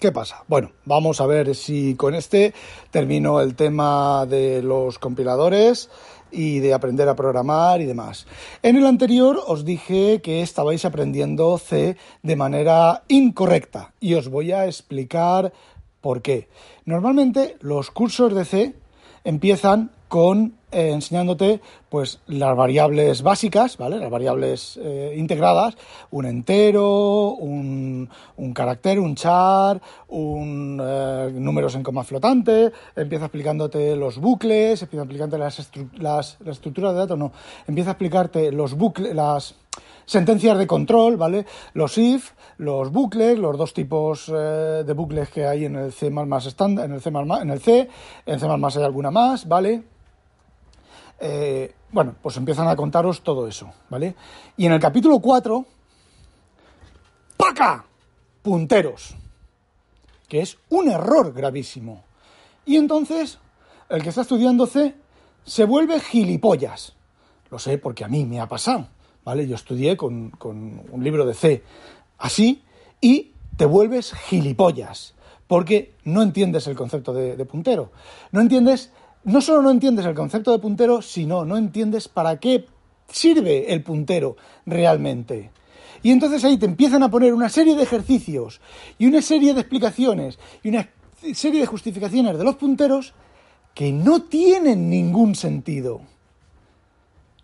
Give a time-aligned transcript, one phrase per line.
[0.00, 0.44] ¿Qué pasa?
[0.46, 2.54] Bueno, vamos a ver si con este
[2.92, 5.90] termino el tema de los compiladores
[6.30, 8.26] y de aprender a programar y demás.
[8.62, 14.52] En el anterior os dije que estabais aprendiendo C de manera incorrecta y os voy
[14.52, 15.52] a explicar
[16.00, 16.48] por qué.
[16.84, 18.74] Normalmente los cursos de C
[19.24, 23.98] empiezan con eh, enseñándote pues las variables básicas, ¿vale?
[23.98, 25.74] Las variables eh, integradas,
[26.10, 33.96] un entero, un, un carácter, un char, un eh, números en coma flotante, empieza explicándote
[33.96, 37.32] los bucles, empieza explicándote las, las, las estructuras de datos, no,
[37.66, 39.54] empieza a explicarte los bucles, las
[40.04, 41.46] sentencias de control, ¿vale?
[41.72, 46.10] Los if, los bucles, los dos tipos de bucles que hay en el C++
[46.46, 47.88] estándar, en el C++, en el C,
[48.26, 49.82] en C++ hay alguna más, ¿vale?
[51.20, 54.14] Eh, bueno, pues empiezan a contaros todo eso, ¿vale?
[54.56, 55.64] Y en el capítulo 4,
[57.36, 57.84] ¡paca!
[58.42, 59.14] Punteros,
[60.28, 62.04] que es un error gravísimo.
[62.64, 63.38] Y entonces,
[63.88, 64.94] el que está estudiando C
[65.44, 66.94] se vuelve gilipollas.
[67.50, 68.88] Lo sé porque a mí me ha pasado,
[69.24, 69.46] ¿vale?
[69.48, 71.64] Yo estudié con, un libro de C
[72.18, 72.62] así
[73.00, 75.14] y te vuelves gilipollas
[75.46, 77.90] porque no entiendes el concepto de puntero.
[78.32, 78.92] No entiendes
[79.28, 82.66] no solo no entiendes el concepto de puntero, sino no entiendes para qué
[83.10, 85.50] sirve el puntero realmente.
[86.02, 88.60] Y entonces ahí te empiezan a poner una serie de ejercicios
[88.96, 90.88] y una serie de explicaciones y una
[91.34, 93.12] serie de justificaciones de los punteros
[93.74, 96.00] que no tienen ningún sentido.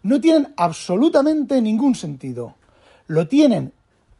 [0.03, 2.55] No tienen absolutamente ningún sentido.
[3.09, 3.75] Lo tienen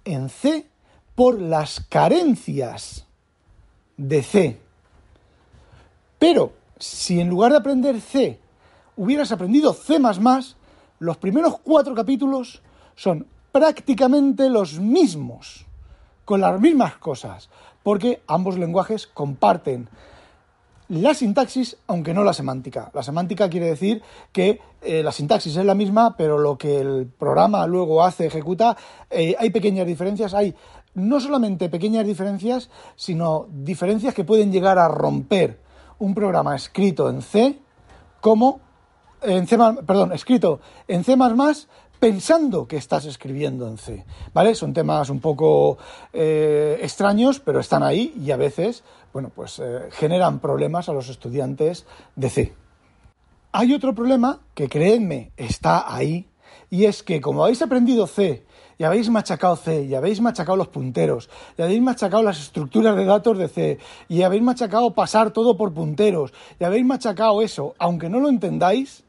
[0.05, 0.67] en C
[1.15, 3.07] por las carencias
[3.97, 4.59] de C.
[6.19, 8.41] Pero si en lugar de aprender C
[8.97, 10.55] hubieras aprendido C ++,
[10.99, 12.63] los primeros cuatro capítulos
[12.95, 15.67] son prácticamente los mismos,
[16.25, 17.51] con las mismas cosas,
[17.83, 19.89] porque ambos lenguajes comparten
[20.89, 22.91] la sintaxis, aunque no la semántica.
[22.93, 27.07] La semántica quiere decir que eh, la sintaxis es la misma, pero lo que el
[27.07, 28.77] programa luego hace, ejecuta,
[29.11, 30.55] eh, hay pequeñas diferencias, hay
[30.95, 35.64] no solamente pequeñas diferencias, sino diferencias que pueden llegar a romper
[36.05, 37.59] un programa escrito en C
[38.21, 38.61] como
[39.23, 39.57] en C,
[39.87, 41.17] perdón, escrito en C++
[41.99, 44.05] pensando que estás escribiendo en C,
[44.35, 44.55] ¿vale?
[44.55, 45.79] Son temas un poco
[46.13, 51.09] eh, extraños, pero están ahí y a veces, bueno, pues eh, generan problemas a los
[51.09, 52.55] estudiantes de C.
[53.53, 56.29] Hay otro problema que, créanme, está ahí,
[56.69, 58.45] y es que como habéis aprendido C
[58.79, 63.05] y habéis machacado C, y habéis machacado los punteros, y habéis machacado las estructuras de
[63.05, 68.09] datos de C, y habéis machacado pasar todo por punteros, y habéis machacado eso, aunque
[68.09, 69.05] no lo entendáis,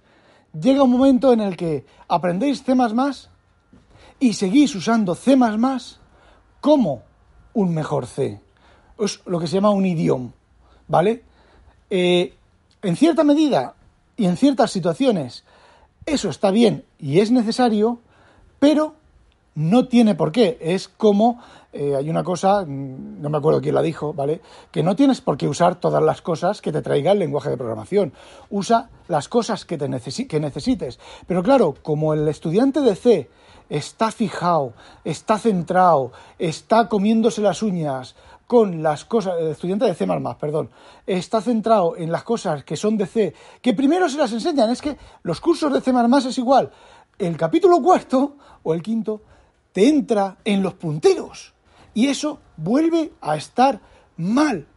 [0.59, 2.73] llega un momento en el que aprendéis C
[4.19, 5.37] y seguís usando C
[6.61, 7.03] como
[7.53, 8.41] un mejor C.
[8.97, 10.31] Es lo que se llama un idioma,
[10.87, 11.23] ¿vale?
[11.89, 12.33] Eh,
[12.81, 13.75] en cierta medida
[14.15, 15.43] y en ciertas situaciones
[16.05, 17.99] eso está bien y es necesario,
[18.59, 18.95] pero
[19.55, 20.57] no tiene por qué.
[20.61, 21.39] Es como
[21.77, 24.39] eh, hay una cosa, mm, no me acuerdo quién la dijo, ¿vale?
[24.71, 27.57] Que no tienes por qué usar todas las cosas que te traiga el lenguaje de
[27.57, 28.13] programación.
[28.49, 29.89] Usa las cosas que, te
[30.27, 30.99] que necesites.
[31.27, 33.29] Pero claro, como el estudiante de C
[33.69, 34.73] está fijado,
[35.03, 38.15] está centrado, está comiéndose las uñas
[38.47, 40.07] con las cosas, el estudiante de C++,
[40.39, 40.69] perdón,
[41.05, 44.81] está centrado en las cosas que son de C, que primero se las enseñan, es
[44.81, 45.91] que los cursos de C++
[46.29, 46.71] es igual,
[47.17, 49.23] el capítulo cuarto o el quinto
[49.75, 51.53] te entra en los punteros.
[51.93, 53.81] Y eso vuelve a estar
[54.15, 54.67] mal.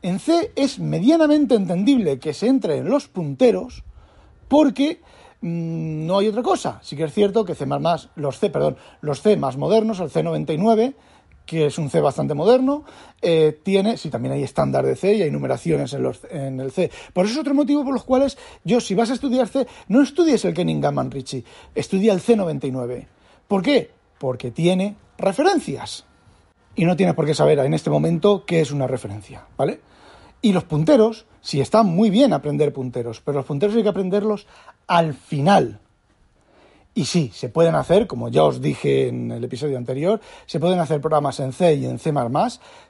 [0.00, 3.82] En C es medianamente entendible que se entre en los punteros
[4.46, 5.00] porque
[5.40, 6.78] mm, no hay otra cosa.
[6.84, 7.66] Sí que es cierto que C++,
[8.14, 10.94] los C, perdón, los C más modernos, el C99,
[11.46, 12.84] que es un C bastante moderno,
[13.22, 16.70] eh, tiene, sí, también hay estándar de C y hay numeraciones en, los, en, el
[16.70, 16.92] C.
[17.12, 20.00] Por eso es otro motivo por los cuales yo, si vas a estudiar C, no
[20.00, 21.44] estudies el Kenningham Ritchie,
[21.74, 23.08] estudia el C99.
[23.48, 24.03] ¿Por qué?
[24.24, 26.06] Porque tiene referencias.
[26.74, 29.80] Y no tienes por qué saber en este momento qué es una referencia, ¿vale?
[30.40, 34.46] Y los punteros, sí está muy bien aprender punteros, pero los punteros hay que aprenderlos
[34.86, 35.78] al final.
[36.96, 40.78] Y sí, se pueden hacer, como ya os dije en el episodio anterior, se pueden
[40.78, 42.12] hacer programas en C y en C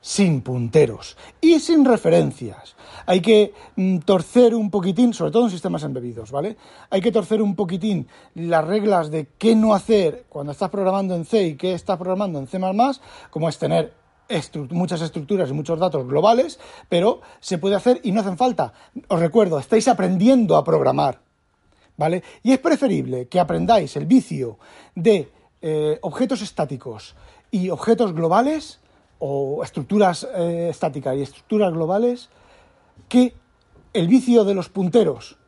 [0.03, 2.77] sin punteros y sin referencias.
[3.07, 6.59] Hay que mm, torcer un poquitín, sobre todo en sistemas embebidos, ¿vale?
[6.91, 11.25] Hay que torcer un poquitín las reglas de qué no hacer cuando estás programando en
[11.25, 12.61] C y qué estás programando en C
[13.31, 13.95] como es tener
[14.71, 16.59] muchas estructuras y muchos datos globales,
[16.91, 18.75] pero se puede hacer y no hacen falta.
[19.09, 21.21] Os recuerdo, estáis aprendiendo a programar
[21.97, 22.23] ¿vale?
[22.43, 24.59] Y es preferible que aprendáis el vicio
[24.95, 25.31] de
[25.63, 27.15] eh, objetos estáticos
[27.51, 28.81] y objetos globales
[29.19, 32.29] o estructuras eh, estáticas y estructuras globales
[33.09, 33.35] que
[33.93, 35.39] el vicio de los punteros,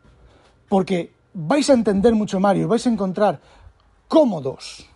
[0.68, 3.40] porque vais a entender mucho más y os vais a encontrar
[4.08, 4.88] cómodos,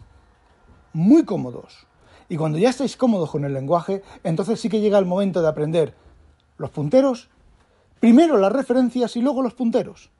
[0.93, 1.87] muy cómodos.
[2.29, 5.49] Y cuando ya estáis cómodos con el lenguaje, entonces sí que llega el momento de
[5.49, 5.95] aprender
[6.59, 7.29] los punteros,
[7.99, 10.11] primero las referencias y luego los punteros.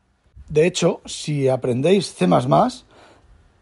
[0.51, 2.27] De hecho, si aprendéis C++,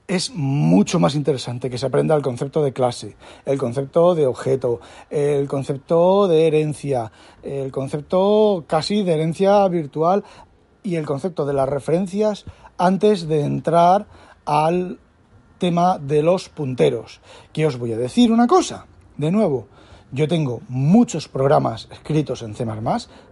[0.08, 3.14] es mucho más interesante que se aprenda el concepto de clase,
[3.44, 4.80] el concepto de objeto,
[5.10, 7.12] el concepto de herencia,
[7.42, 10.24] el concepto casi de herencia virtual
[10.82, 12.46] y el concepto de las referencias
[12.78, 14.06] antes de entrar
[14.46, 14.98] al
[15.58, 17.20] tema de los punteros.
[17.52, 18.86] Que os voy a decir una cosa,
[19.18, 19.68] de nuevo,
[20.12, 22.66] yo tengo muchos programas escritos en C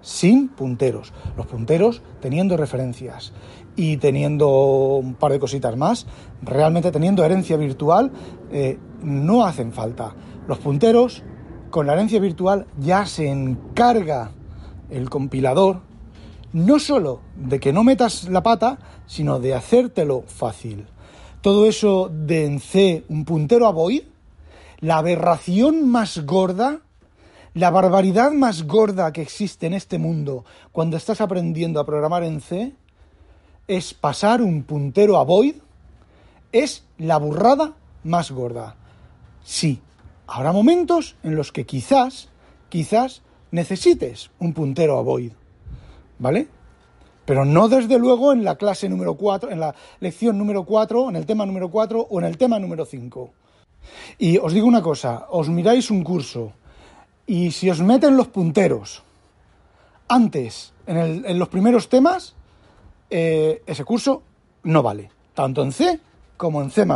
[0.01, 1.13] sin punteros.
[1.37, 3.33] Los punteros teniendo referencias
[3.77, 4.49] y teniendo
[4.97, 6.07] un par de cositas más,
[6.43, 8.13] realmente teniendo herencia virtual,
[8.51, 10.15] eh, no hacen falta.
[10.47, 11.23] Los punteros,
[11.71, 14.33] con la herencia virtual, ya se encarga
[14.91, 15.81] el compilador
[16.53, 20.87] no solo de que no metas la pata, sino de hacértelo fácil.
[21.43, 24.05] Todo eso de en C, un puntero a void,
[24.81, 26.81] la aberración más gorda,
[27.55, 32.41] la barbaridad más gorda que existe en este mundo cuando estás aprendiendo a programar en
[32.41, 32.75] C
[33.67, 35.57] es pasar un puntero a void,
[36.53, 37.75] es la burrada
[38.05, 38.77] más gorda.
[39.45, 39.81] Sí,
[40.27, 42.29] habrá momentos en los que quizás,
[42.69, 45.33] quizás necesites un puntero a void,
[46.19, 46.49] ¿vale?
[47.25, 51.17] Pero no desde luego en la clase número 4, en la lección número 4, en
[51.17, 53.33] el tema número 4 o en el tema número 5.
[54.19, 56.53] Y os digo una cosa, os miráis un curso
[57.27, 59.03] y si os meten los punteros
[60.09, 62.35] antes, en, los primeros temas,
[63.11, 64.23] eh, ese curso
[64.63, 66.01] no vale, tanto en C
[66.37, 66.87] como en C++,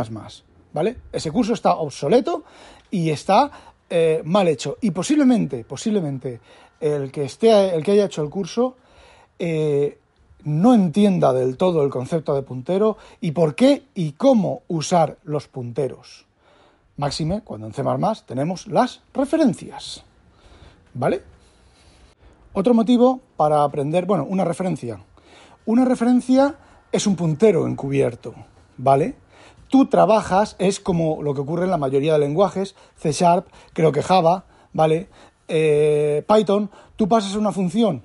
[0.73, 0.97] ¿vale?
[1.11, 2.43] Ese curso está obsoleto
[2.89, 3.51] y está
[3.89, 4.77] eh, mal hecho.
[4.81, 6.39] Y posiblemente, posiblemente,
[6.79, 8.77] el que, esté, el que haya hecho el curso
[9.37, 9.97] eh,
[10.43, 15.47] no entienda del todo el concepto de puntero y por qué y cómo usar los
[15.47, 16.25] punteros.
[17.01, 17.81] Máxime, cuando en C++
[18.27, 20.03] tenemos las referencias.
[20.93, 21.23] ¿Vale?
[22.53, 24.99] Otro motivo para aprender, bueno, una referencia.
[25.65, 26.57] Una referencia
[26.91, 28.35] es un puntero encubierto,
[28.77, 29.15] ¿vale?
[29.67, 33.91] Tú trabajas, es como lo que ocurre en la mayoría de lenguajes, C Sharp, creo
[33.91, 35.09] que Java, ¿vale?
[35.47, 38.03] Eh, Python, tú pasas una función,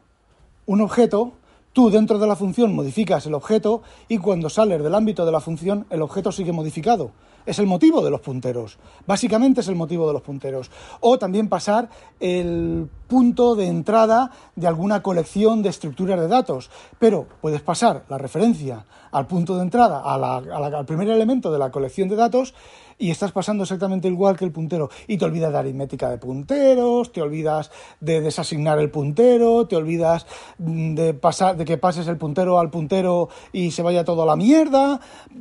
[0.64, 1.34] un objeto,
[1.76, 5.40] tú dentro de la función modificas el objeto y cuando sales del ámbito de la
[5.40, 7.10] función el objeto sigue modificado.
[7.44, 8.78] Es el motivo de los punteros.
[9.06, 10.70] Básicamente es el motivo de los punteros.
[11.00, 16.70] O también pasar el punto de entrada de alguna colección de estructuras de datos.
[16.98, 22.08] Pero puedes pasar la referencia al punto de entrada, al primer elemento de la colección
[22.08, 22.54] de datos,
[22.98, 24.90] y estás pasando exactamente igual que el puntero.
[25.06, 27.70] Y te olvidas de aritmética de punteros, te olvidas
[28.00, 30.26] de desasignar el puntero, te olvidas
[30.58, 34.36] de, pasar, de que pases el puntero al puntero y se vaya todo a la
[34.36, 35.00] mierda.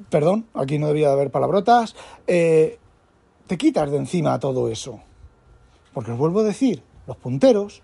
[0.09, 1.95] Perdón, aquí no debía de haber palabrotas.
[2.27, 2.77] Eh,
[3.47, 4.99] te quitas de encima todo eso.
[5.93, 7.81] Porque os vuelvo a decir, los punteros,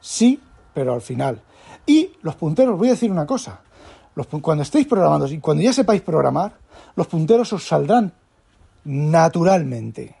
[0.00, 0.40] sí,
[0.72, 1.42] pero al final.
[1.86, 3.60] Y los punteros, voy a decir una cosa.
[4.40, 6.56] cuando estéis programando y cuando ya sepáis programar,
[6.96, 8.12] los punteros os saldrán
[8.84, 10.16] naturalmente.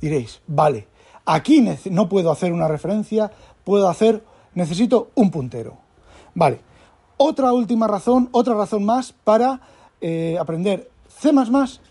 [0.00, 0.86] Diréis, vale,
[1.24, 3.30] aquí no puedo hacer una referencia,
[3.64, 4.22] puedo hacer,
[4.54, 5.78] necesito un puntero.
[6.34, 6.60] Vale,
[7.16, 9.60] otra última razón, otra razón más para
[10.00, 11.30] eh, aprender C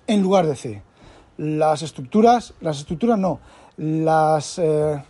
[0.07, 0.81] en lugar de C.
[1.38, 3.39] Las estructuras, las estructuras no,
[3.77, 4.57] las...
[4.60, 5.01] Eh,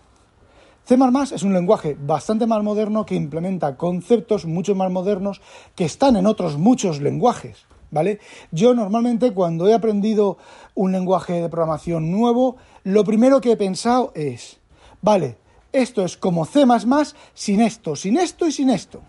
[0.86, 0.96] C++
[1.36, 5.42] es un lenguaje bastante más moderno que implementa conceptos mucho más modernos
[5.76, 7.66] que están en otros muchos lenguajes.
[7.92, 8.20] ¿Vale?
[8.52, 10.38] Yo normalmente cuando he aprendido
[10.76, 14.60] un lenguaje de programación nuevo, lo primero que he pensado es,
[15.02, 15.38] vale,
[15.72, 16.66] esto es como C++
[17.34, 19.02] sin esto, sin esto y sin esto.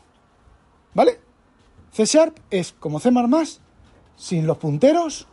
[0.94, 1.20] ¿Vale?
[1.92, 3.11] C Sharp es como C++
[4.16, 5.26] sin los punteros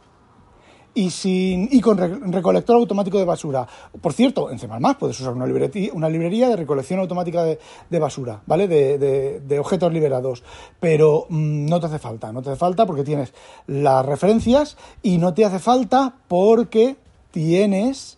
[0.95, 3.67] y, sin, y con recolector automático de basura.
[4.01, 8.41] Por cierto, en C++ puedes usar una librería, una librería de recolección automática de, basura,
[8.47, 8.67] ¿vale?
[8.67, 10.43] De, objetos liberados.
[10.79, 13.33] Pero mm, no te hace falta, no te hace falta porque tienes
[13.67, 16.95] las referencias y no te hace falta porque
[17.31, 18.17] tienes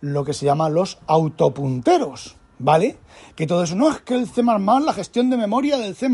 [0.00, 2.36] lo que se llama los autopunteros.
[2.58, 2.96] ¿Vale?
[3.36, 6.08] Que todo eso, no es que el C++, la gestión de memoria del C++,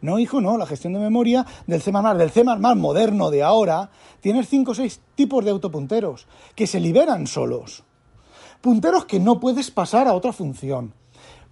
[0.00, 2.44] no hijo, no, la gestión de memoria del C++, del C++
[2.76, 7.84] moderno de ahora, tienes 5 o 6 tipos de autopunteros que se liberan solos.
[8.60, 10.94] Punteros que no puedes pasar a otra función.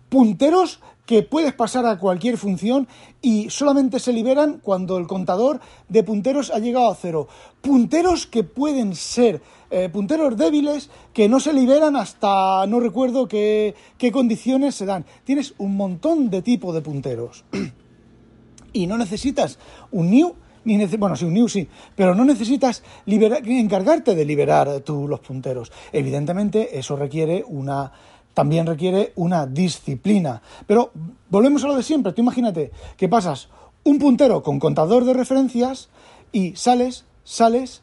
[0.09, 2.89] Punteros que puedes pasar a cualquier función
[3.21, 7.29] y solamente se liberan cuando el contador de punteros ha llegado a cero.
[7.61, 9.43] Punteros que pueden ser
[9.75, 15.07] eh, punteros débiles que no se liberan hasta no recuerdo qué, qué condiciones se dan.
[15.25, 17.45] Tienes un montón de tipo de punteros.
[18.75, 19.59] y no necesitas
[19.91, 25.09] un new ni bueno, sí, un new sí, pero no necesitas encargarte de liberar tú
[25.09, 25.73] los punteros.
[25.91, 27.91] Evidentemente, eso requiere una
[28.35, 30.43] también requiere una disciplina.
[30.67, 30.93] Pero
[31.31, 32.13] volvemos a lo de siempre.
[32.13, 33.49] Tú imagínate que pasas
[33.85, 35.89] un puntero con contador de referencias
[36.31, 37.83] y sales, sales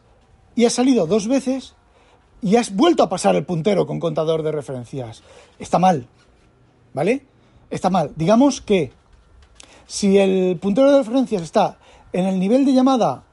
[0.56, 1.76] y has salido dos veces
[2.42, 5.24] y has vuelto a pasar el puntero con contador de referencias.
[5.58, 6.08] Está mal,
[6.94, 7.26] ¿vale?
[7.70, 8.12] Está mal.
[8.16, 8.92] Digamos que
[9.86, 11.78] si el puntero de referencias está
[12.14, 13.24] en el nivel de llamada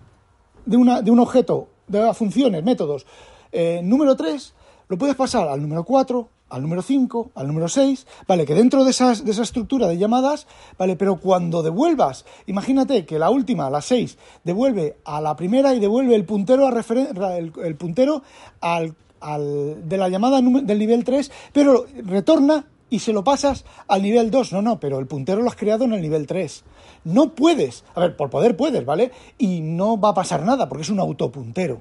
[0.65, 3.07] de, una, de un objeto, de funciones, métodos,
[3.53, 4.55] eh, número 3,
[4.89, 8.45] lo puedes pasar al número 4, al número 5, al número 6, ¿vale?
[8.45, 10.47] Que dentro de, esas, de esa estructura de llamadas,
[10.79, 10.97] ¿vale?
[10.97, 16.15] Pero cuando devuelvas, imagínate que la última, la 6, devuelve a la primera y devuelve
[16.15, 18.23] el puntero, a el, el, puntero
[18.61, 24.03] al, al, de la llamada del nivel 3, pero retorna y se lo pasas al
[24.03, 24.53] nivel 2.
[24.53, 26.65] No, no, pero el puntero lo has creado en el nivel 3.
[27.05, 29.11] No puedes, a ver, por poder puedes, ¿vale?
[29.39, 31.81] Y no va a pasar nada porque es un autopuntero.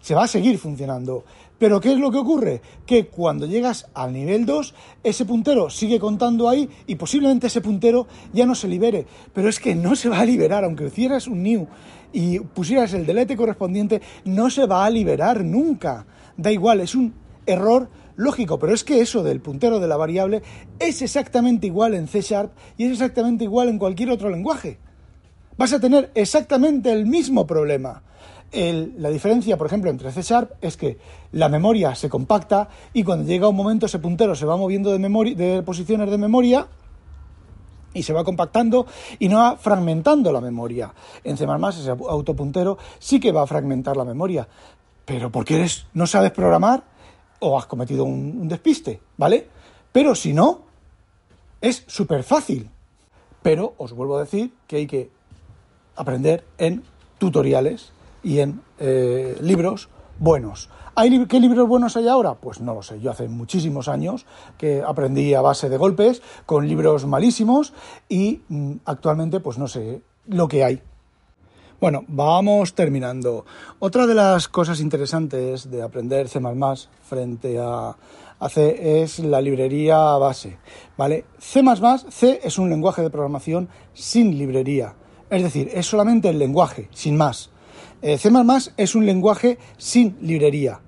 [0.00, 1.24] Se va a seguir funcionando.
[1.62, 2.60] Pero ¿qué es lo que ocurre?
[2.84, 8.08] Que cuando llegas al nivel 2, ese puntero sigue contando ahí y posiblemente ese puntero
[8.32, 9.06] ya no se libere.
[9.32, 11.68] Pero es que no se va a liberar, aunque hicieras un new
[12.12, 16.04] y pusieras el delete correspondiente, no se va a liberar nunca.
[16.36, 17.14] Da igual, es un
[17.46, 20.42] error lógico, pero es que eso del puntero de la variable
[20.80, 24.80] es exactamente igual en C Sharp y es exactamente igual en cualquier otro lenguaje.
[25.56, 28.02] Vas a tener exactamente el mismo problema
[28.52, 30.98] la diferencia, por ejemplo, entre C Sharp es que
[31.32, 35.34] la memoria se compacta y cuando llega un momento ese puntero se va moviendo de,
[35.34, 36.66] de posiciones de memoria
[37.94, 38.86] y se va compactando
[39.18, 40.92] y no va fragmentando la memoria.
[41.24, 44.46] En C++ ese autopuntero sí que va a fragmentar la memoria,
[45.04, 46.84] pero porque eres, no sabes programar
[47.40, 49.48] o has cometido un despiste, ¿vale?
[49.92, 50.60] Pero si no,
[51.60, 52.70] es súper fácil.
[53.42, 55.10] Pero os vuelvo a decir que hay que
[55.96, 56.82] aprender en
[57.18, 59.88] tutoriales y en eh, libros
[60.18, 60.70] buenos.
[60.94, 62.34] ¿Hay, ¿Qué libros buenos hay ahora?
[62.34, 63.00] Pues no lo sé.
[63.00, 64.26] Yo hace muchísimos años
[64.58, 67.72] que aprendí a base de golpes con libros malísimos
[68.08, 70.82] y mm, actualmente pues no sé lo que hay.
[71.80, 73.44] Bueno, vamos terminando.
[73.80, 76.40] Otra de las cosas interesantes de aprender C++
[77.02, 77.96] frente a,
[78.38, 80.58] a C es la librería base,
[80.96, 81.24] ¿vale?
[81.38, 81.60] C++
[82.10, 84.94] C es un lenguaje de programación sin librería,
[85.28, 87.50] es decir, es solamente el lenguaje, sin más.
[88.02, 88.30] Eh, C++
[88.76, 90.80] es un lenguaje sin librería.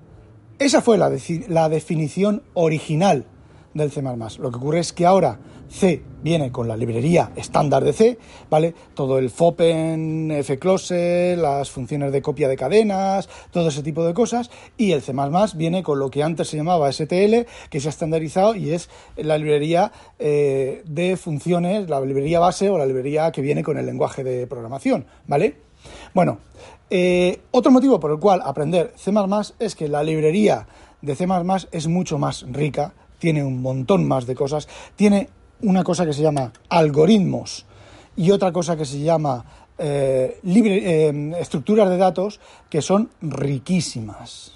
[0.59, 1.11] Esa fue la,
[1.47, 3.25] la, definición original
[3.73, 4.01] del C++.
[4.01, 8.17] Lo que ocurre es que ahora C viene con la librería estándar de C,
[8.49, 8.73] ¿vale?
[8.93, 14.49] Todo el fopen, fclose, las funciones de copia de cadenas, todo ese tipo de cosas,
[14.77, 15.13] y el C++
[15.55, 19.37] viene con lo que antes se llamaba STL, que se ha estandarizado y es la
[19.37, 24.23] librería eh, de funciones, la librería base o la librería que viene con el lenguaje
[24.23, 25.64] de programación, ¿vale?
[26.13, 26.39] Bueno,
[26.89, 29.11] eh, otro motivo por el cual aprender C
[29.59, 30.67] es que la librería
[31.01, 31.27] de C
[31.71, 35.29] es mucho más rica, tiene un montón más de cosas, tiene
[35.61, 37.65] una cosa que se llama algoritmos
[38.15, 39.45] y otra cosa que se llama
[39.77, 42.39] eh, eh, estructuras de datos
[42.69, 44.53] que son riquísimas.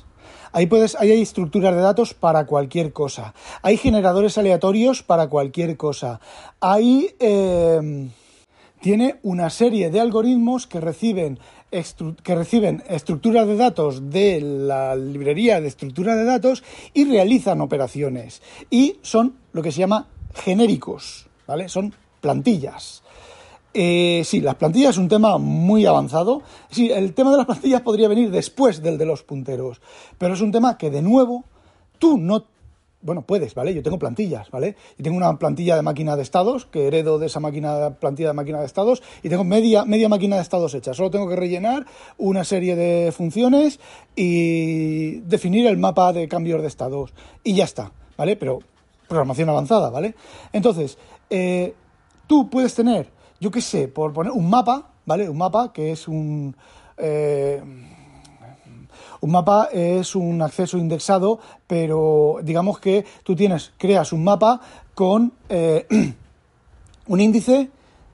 [0.52, 3.34] Ahí, puedes, ahí hay estructuras de datos para cualquier cosa.
[3.62, 6.20] Hay generadores aleatorios para cualquier cosa.
[6.60, 7.16] Hay
[8.82, 11.40] tiene una serie de algoritmos que reciben,
[12.24, 18.42] que reciben estructuras de datos de la librería de estructura de datos y realizan operaciones.
[18.70, 21.70] Y son lo que se llama genéricos, ¿vale?
[21.70, 23.04] Son plantillas.
[23.74, 26.42] Eh, sí, las plantillas es un tema muy avanzado.
[26.72, 29.82] Sí, el tema de las plantillas podría venir después del de los punteros,
[30.18, 31.46] pero es un tema que de nuevo
[32.00, 32.46] tú no
[33.02, 33.74] bueno, puedes, ¿vale?
[33.74, 34.76] Yo tengo plantillas, ¿vale?
[34.98, 38.34] Y tengo una plantilla de máquina de estados que heredo de esa máquina, plantilla de
[38.34, 40.94] máquina de estados y tengo media, media máquina de estados hecha.
[40.94, 41.86] Solo tengo que rellenar
[42.18, 43.80] una serie de funciones
[44.16, 47.14] y definir el mapa de cambios de estados
[47.44, 48.36] y ya está, ¿vale?
[48.36, 48.60] Pero
[49.08, 50.16] programación avanzada, ¿vale?
[50.52, 50.98] Entonces,
[51.30, 51.74] eh,
[52.28, 55.30] tú puedes tener, yo qué sé, por poner un mapa, ¿vale?
[55.30, 56.56] Un mapa que es un...
[56.98, 57.62] Eh,
[59.22, 64.62] un mapa es un acceso indexado, pero digamos que tú tienes, creas un mapa
[64.94, 65.88] con eh,
[67.08, 67.70] un índice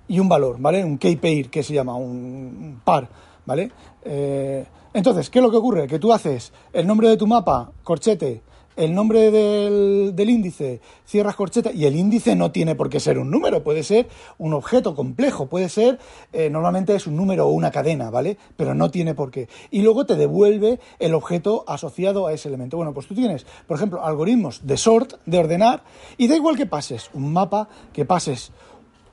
[0.08, 0.84] y un valor, ¿vale?
[0.84, 3.08] Un key-pair, que se llama, un par,
[3.46, 3.72] ¿vale?
[4.04, 5.88] Eh, entonces, ¿qué es lo que ocurre?
[5.88, 8.42] Que tú haces el nombre de tu mapa, corchete,
[8.76, 13.18] el nombre del, del, índice, cierras corcheta, y el índice no tiene por qué ser
[13.18, 16.00] un número, puede ser un objeto complejo, puede ser,
[16.34, 18.38] eh, normalmente es un número o una cadena, ¿vale?
[18.58, 19.48] Pero no tiene por qué.
[19.72, 22.78] Y luego te devuelve el objeto asociado a ese elemento.
[22.78, 25.84] Bueno, pues tú tienes, por ejemplo, algoritmos de sort, de ordenar,
[26.18, 28.52] y da igual que pases un mapa, que pases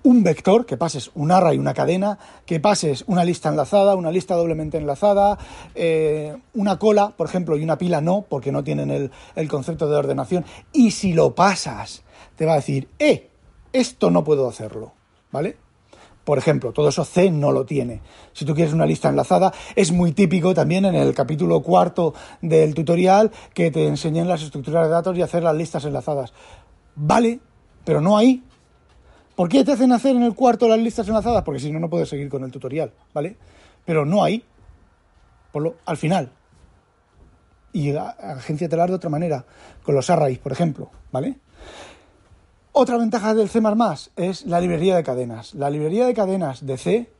[0.02, 4.34] un vector, que pases un array, una cadena, que pases una lista enlazada, una lista
[4.34, 5.38] doblemente enlazada,
[5.74, 9.88] eh, una cola, por ejemplo, y una pila no, porque no tienen el, el, concepto
[9.88, 10.44] de ordenación.
[10.72, 12.02] Y si lo pasas,
[12.36, 13.30] te va a decir, eh,
[13.72, 14.92] esto no puedo hacerlo,
[15.30, 15.56] ¿vale?
[16.24, 18.00] Por ejemplo, todo eso C no lo tiene.
[18.32, 22.74] Si tú quieres una lista enlazada, es muy típico también en el capítulo cuarto del
[22.74, 26.32] tutorial que te enseñen las estructuras de datos y hacer las listas enlazadas.
[26.94, 27.40] Vale,
[27.84, 28.44] pero no ahí,
[29.42, 31.42] ¿Por qué te hacen hacer en el cuarto las listas enlazadas?
[31.42, 33.36] Porque si no, no puedes seguir con el tutorial, ¿vale?
[33.84, 34.44] Pero no hay.
[35.50, 36.30] Por lo, al final.
[37.72, 37.92] Y
[38.68, 39.44] telar de otra manera,
[39.82, 41.40] con los arrays, por ejemplo, ¿vale?
[42.70, 43.60] Otra ventaja del C++
[44.14, 45.54] es la librería de cadenas.
[45.54, 47.10] La librería de cadenas de C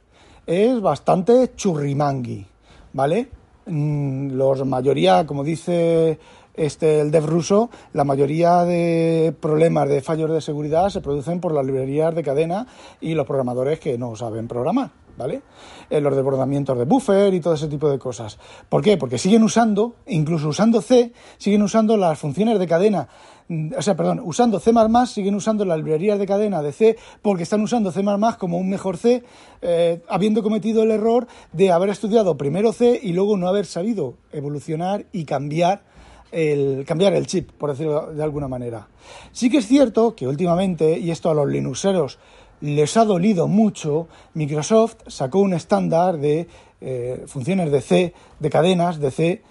[0.46, 2.46] es bastante churrimangui,
[2.92, 3.30] ¿vale?
[3.66, 6.20] Mm, los mayoría, como dice
[6.54, 11.52] este, el dev ruso, la mayoría de problemas de fallos de seguridad se producen por
[11.52, 12.66] las librerías de cadena
[13.00, 15.42] y los programadores que no saben programar, ¿vale?
[15.88, 18.38] Eh, los desbordamientos de buffer y todo ese tipo de cosas.
[18.68, 18.96] ¿Por qué?
[18.96, 23.08] Porque siguen usando, incluso usando C, siguen usando las funciones de cadena
[23.48, 24.72] mm, o sea, perdón, usando C++,
[25.06, 28.04] siguen usando las librerías de cadena de C porque están usando C++
[28.38, 29.24] como un mejor C,
[29.62, 34.14] eh, habiendo cometido el error de haber estudiado primero C y luego no haber sabido
[34.32, 35.91] evolucionar y cambiar
[36.32, 38.88] el cambiar el chip, por decirlo de alguna manera.
[39.32, 42.18] Sí que es cierto que últimamente, y esto a los Linuxeros
[42.62, 46.48] les ha dolido mucho, Microsoft sacó un estándar de
[46.80, 49.42] eh, funciones de C, de cadenas, de C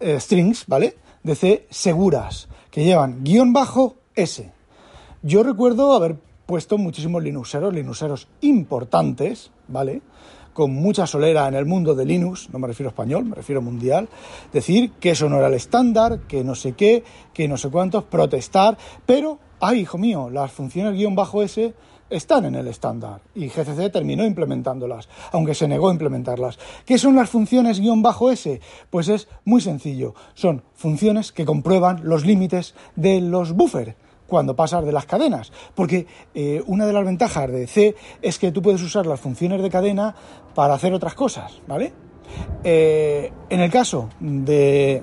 [0.00, 0.96] eh, strings, ¿vale?
[1.22, 4.50] De C seguras, que llevan guion bajo S.
[5.22, 6.16] Yo recuerdo haber
[6.46, 10.00] puesto muchísimos Linuxeros, Linuxeros importantes, ¿vale?
[10.58, 13.60] Con mucha solera en el mundo de Linux, no me refiero a español, me refiero
[13.60, 14.08] a mundial,
[14.52, 18.02] decir que eso no era el estándar, que no sé qué, que no sé cuántos,
[18.02, 21.72] protestar, pero, ay, hijo mío, las funciones guion bajo S
[22.10, 26.58] están en el estándar y GCC terminó implementándolas, aunque se negó a implementarlas.
[26.84, 28.60] ¿Qué son las funciones guion bajo S?
[28.90, 33.94] Pues es muy sencillo, son funciones que comprueban los límites de los buffers
[34.28, 35.50] cuando pasas de las cadenas.
[35.74, 39.60] Porque eh, una de las ventajas de C es que tú puedes usar las funciones
[39.62, 40.14] de cadena
[40.54, 41.92] para hacer otras cosas, ¿vale?
[42.62, 45.02] Eh, en el caso de,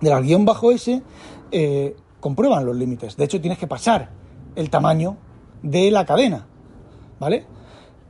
[0.00, 1.02] de la guion bajo S,
[1.50, 3.16] eh, comprueban los límites.
[3.16, 4.10] De hecho, tienes que pasar
[4.54, 5.16] el tamaño
[5.62, 6.46] de la cadena,
[7.18, 7.46] ¿vale?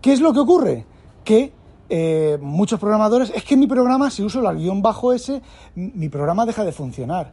[0.03, 0.85] ¿Qué es lo que ocurre?
[1.25, 1.55] Que
[2.41, 5.41] muchos programadores, es que mi programa, si uso la guion bajo S,
[5.77, 7.33] mi programa deja de funcionar.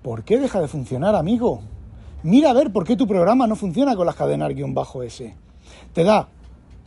[0.00, 1.60] ¿Por qué deja de funcionar, amigo?
[2.22, 5.34] Mira a ver por qué tu programa no funciona con las cadenas guion bajo S.
[5.94, 6.28] Te da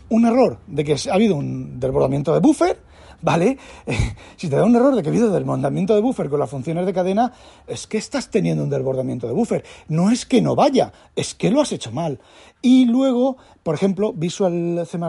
[0.09, 2.77] un error de que ha habido un desbordamiento de buffer,
[3.19, 3.57] ¿vale?
[4.35, 6.85] si te da un error de que ha habido desbordamiento de buffer con las funciones
[6.85, 7.33] de cadena,
[7.65, 9.63] es que estás teniendo un desbordamiento de buffer.
[9.87, 12.19] No es que no vaya, es que lo has hecho mal.
[12.61, 14.99] Y luego, por ejemplo, Visual C++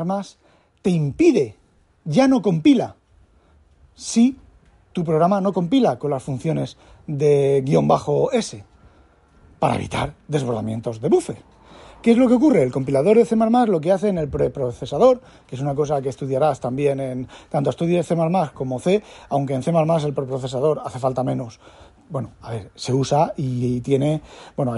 [0.80, 1.56] te impide,
[2.06, 2.96] ya no compila.
[3.94, 4.38] Si
[4.94, 8.64] tu programa no compila con las funciones de guion bajo S
[9.64, 11.38] para evitar desbordamientos de buffer.
[12.02, 12.62] ¿Qué es lo que ocurre?
[12.62, 16.10] El compilador de C++ lo que hace en el preprocesador, que es una cosa que
[16.10, 18.14] estudiarás también en tanto estudios C++
[18.52, 21.60] como C, aunque en C++ el preprocesador hace falta menos.
[22.10, 24.20] Bueno, a ver, se usa y, tiene,
[24.54, 24.74] bueno,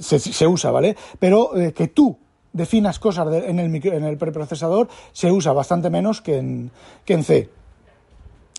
[0.00, 0.96] se, usa, ¿vale?
[1.20, 2.18] Pero eh, que tú
[2.52, 6.72] definas cosas en, el en el preprocesador se usa bastante menos que en,
[7.04, 7.50] que en C.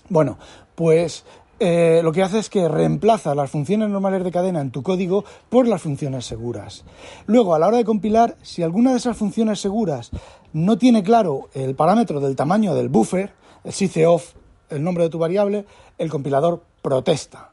[0.07, 0.37] Bueno,
[0.75, 1.25] pues
[1.59, 5.23] eh, lo que hace es que reemplaza las funciones normales de cadena en tu código
[5.49, 6.83] por las funciones seguras.
[7.27, 10.11] Luego, a la hora de compilar, si alguna de esas funciones seguras
[10.51, 14.33] no tiene claro el parámetro del tamaño del buffer, el off,
[14.69, 15.65] el nombre de tu variable,
[15.97, 17.51] el compilador protesta.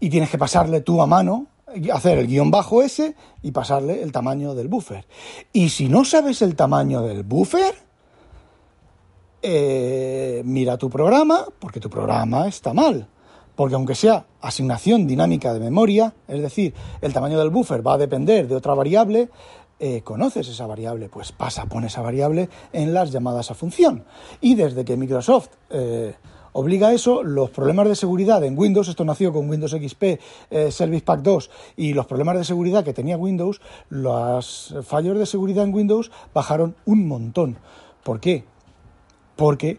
[0.00, 1.46] Y tienes que pasarle tú a mano,
[1.92, 5.06] hacer el guion bajo S y pasarle el tamaño del buffer.
[5.52, 7.74] Y si no sabes el tamaño del buffer,
[9.46, 13.06] eh, mira tu programa, porque tu programa está mal.
[13.54, 17.98] Porque aunque sea asignación dinámica de memoria, es decir, el tamaño del buffer va a
[17.98, 19.28] depender de otra variable,
[19.78, 24.04] eh, conoces esa variable, pues pasa, pone esa variable en las llamadas a función.
[24.40, 26.14] Y desde que Microsoft eh,
[26.54, 30.20] obliga a eso, los problemas de seguridad en Windows, esto nació con Windows XP,
[30.70, 35.64] Service Pack 2, y los problemas de seguridad que tenía Windows, los fallos de seguridad
[35.64, 37.58] en Windows bajaron un montón.
[38.02, 38.44] ¿Por qué?
[39.36, 39.78] Porque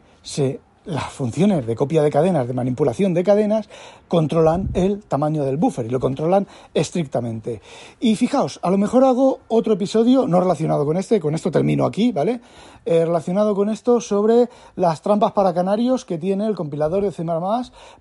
[0.85, 3.67] las funciones de copia de cadenas, de manipulación de cadenas,
[4.07, 7.61] controlan el tamaño del buffer y lo controlan estrictamente.
[7.99, 11.85] Y fijaos, a lo mejor hago otro episodio, no relacionado con este, con esto termino
[11.85, 12.39] aquí, ¿vale?
[12.85, 17.25] Eh, relacionado con esto sobre las trampas para canarios que tiene el compilador de C++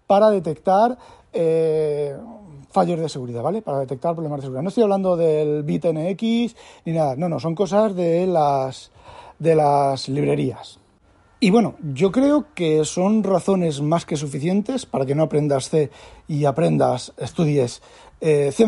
[0.07, 0.99] para detectar
[1.33, 2.15] eh,
[2.71, 3.63] fallos de seguridad, ¿vale?
[3.63, 4.63] Para detectar problemas de seguridad.
[4.63, 8.91] No estoy hablando del BitNX ni nada, no, no, son cosas de las,
[9.39, 10.84] de las librerías.
[11.45, 15.91] Y bueno, yo creo que son razones más que suficientes para que no aprendas C
[16.27, 17.83] y aprendas, estudies
[18.23, 18.65] eh, C++.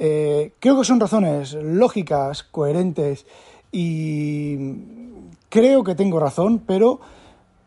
[0.00, 3.24] Eh, creo que son razones lógicas, coherentes
[3.70, 4.58] y
[5.48, 6.98] creo que tengo razón, pero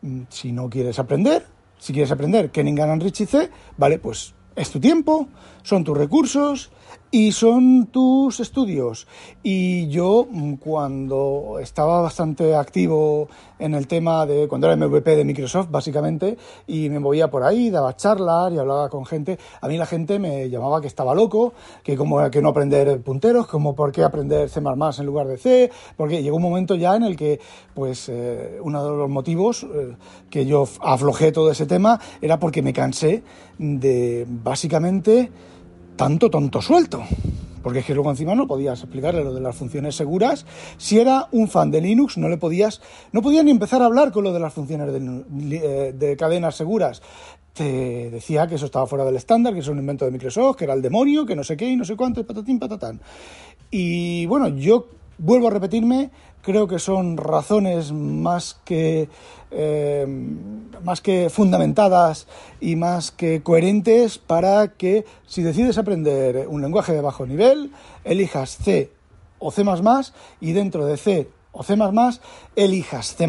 [0.02, 1.46] mm, si no quieres aprender,
[1.78, 5.28] si quieres aprender Kenning, Rich y C, vale, pues es tu tiempo,
[5.62, 6.70] son tus recursos
[7.14, 9.06] y son tus estudios.
[9.44, 13.28] Y yo, mm, cuando estaba bastante activo
[13.60, 17.70] en el tema de cuando era MVP de Microsoft, básicamente, y me movía por ahí,
[17.70, 21.54] daba charlas y hablaba con gente, a mí la gente me llamaba que estaba loco,
[21.84, 25.70] que como que no aprender punteros, como por qué aprender C++ en lugar de C,
[25.96, 27.38] porque llegó un momento ya en el que,
[27.74, 29.94] pues, eh, uno de los motivos eh,
[30.28, 33.22] que yo aflojé todo ese tema era porque me cansé
[33.56, 35.30] de, básicamente,
[35.96, 37.02] tanto tonto suelto.
[37.62, 40.44] Porque es que luego encima no podías explicarle lo de las funciones seguras.
[40.76, 44.12] Si era un fan de Linux, no le podías, no podías ni empezar a hablar
[44.12, 47.00] con lo de las funciones de, de cadenas seguras.
[47.54, 50.64] Te decía que eso estaba fuera del estándar, que es un invento de Microsoft, que
[50.64, 53.00] era el demonio, que no sé qué y no sé cuánto, patatín, patatán.
[53.70, 56.10] Y bueno, yo vuelvo a repetirme,
[56.44, 59.08] creo que son razones más que,
[59.50, 60.06] eh,
[60.84, 62.26] más que fundamentadas
[62.60, 67.72] y más que coherentes para que si decides aprender un lenguaje de bajo nivel,
[68.04, 68.92] elijas C
[69.38, 69.64] o C
[70.40, 71.76] y dentro de C o C
[72.56, 73.28] elijas C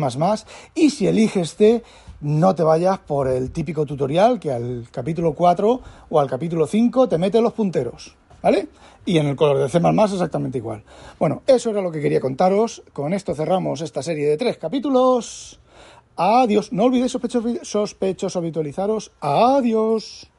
[0.76, 1.84] y si eliges C
[2.22, 7.08] no te vayas por el típico tutorial que al capítulo 4 o al capítulo 5
[7.08, 8.16] te mete los punteros.
[8.46, 8.68] ¿Vale?
[9.06, 10.84] Y en el color de C++ exactamente igual.
[11.18, 12.84] Bueno, eso era lo que quería contaros.
[12.94, 15.60] Con esto cerramos esta serie de tres capítulos.
[16.16, 16.72] Adiós.
[16.72, 19.12] No olvidéis sospechosos, sospechosos habitualizaros.
[19.20, 20.30] Adiós.